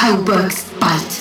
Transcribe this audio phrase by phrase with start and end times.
[0.00, 1.17] how bugs bite.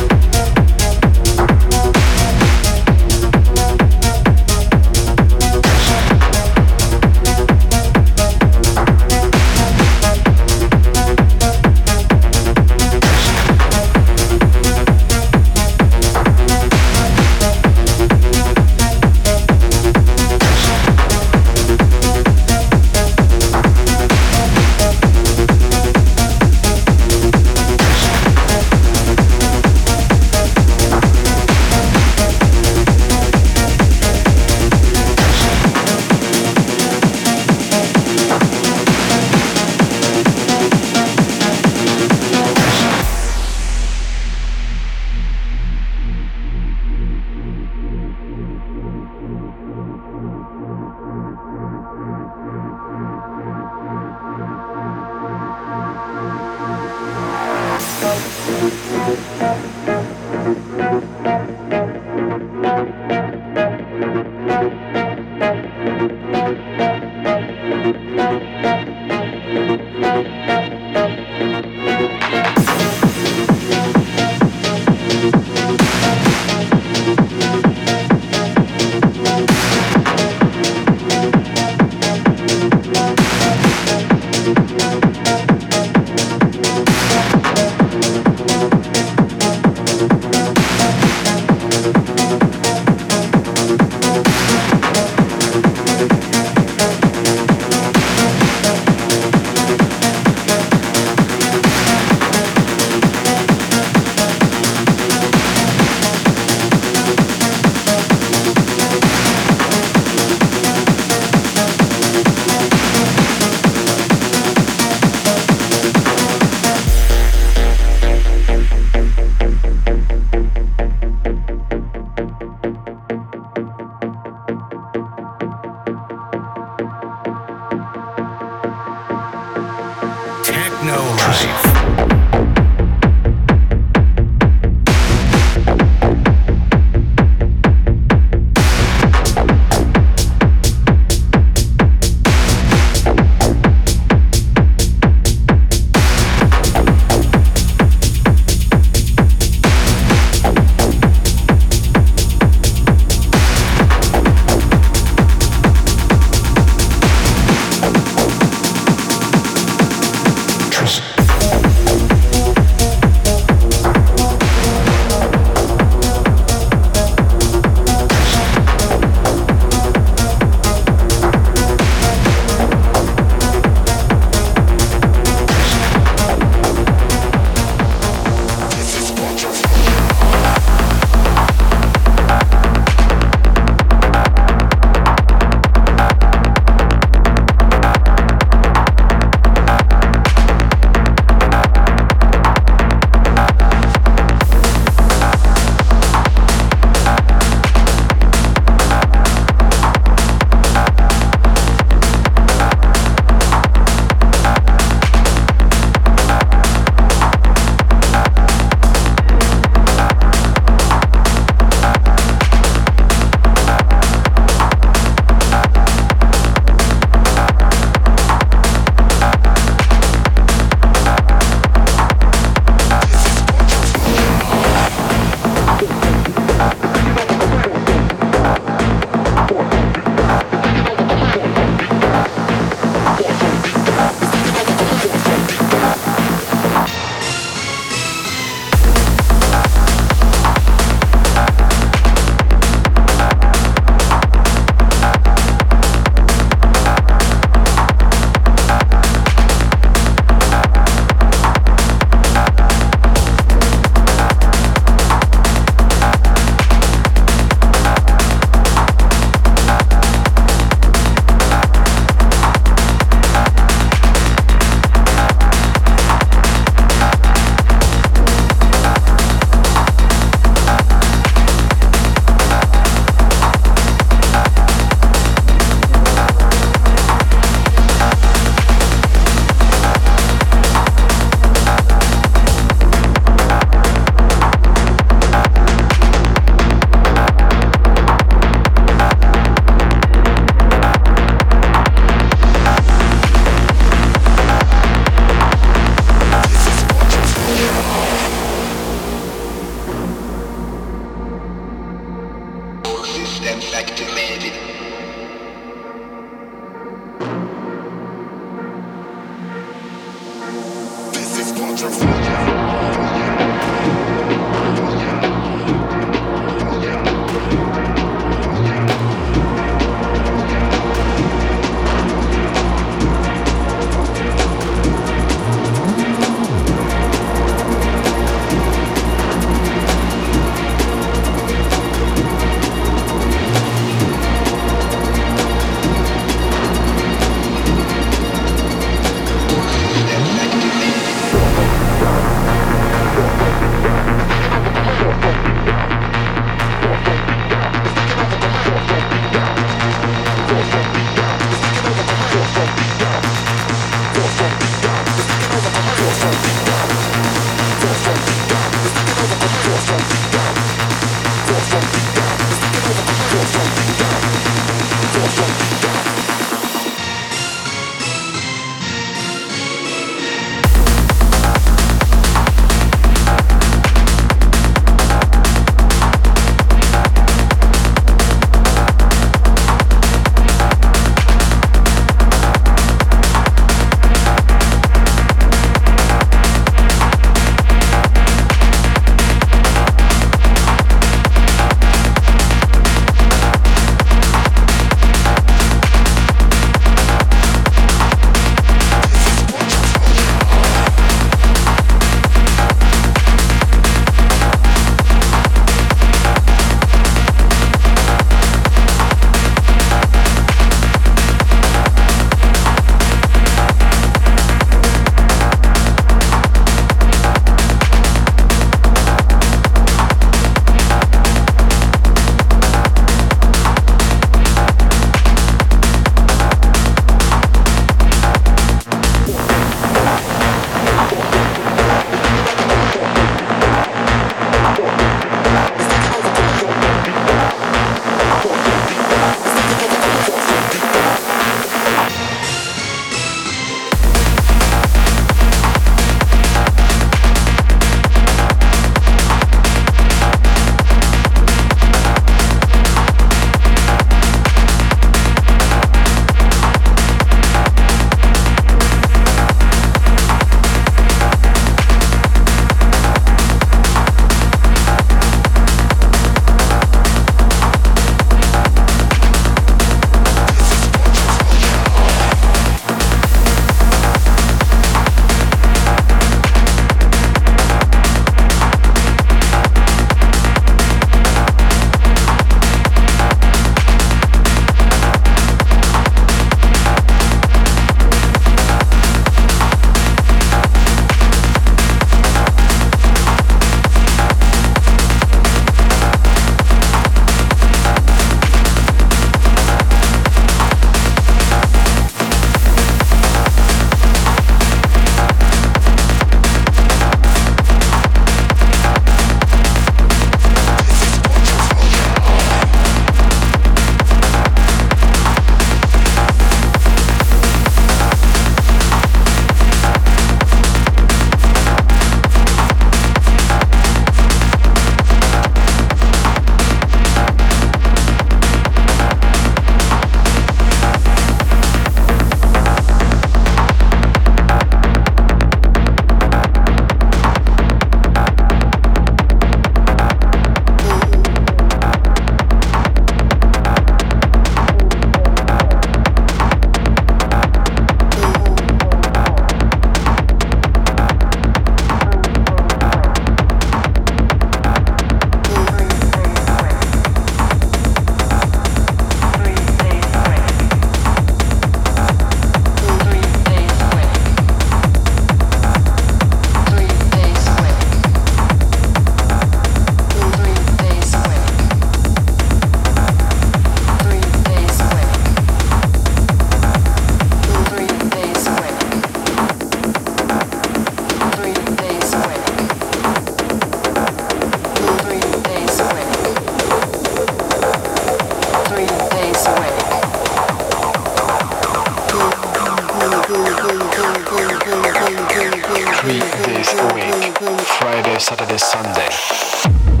[596.63, 597.37] days a week,
[597.79, 600.00] Friday, Saturday, Sunday.